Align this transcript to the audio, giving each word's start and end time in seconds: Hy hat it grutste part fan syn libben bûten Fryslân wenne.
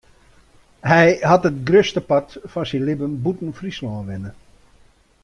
Hy 0.91 1.05
hat 1.29 1.47
it 1.49 1.57
grutste 1.67 2.01
part 2.09 2.29
fan 2.51 2.65
syn 2.69 2.85
libben 2.87 3.19
bûten 3.23 3.51
Fryslân 3.59 4.05
wenne. 4.07 4.31